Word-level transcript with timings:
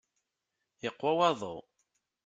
Yeqwa 0.83 1.11
waḍu. 1.17 1.55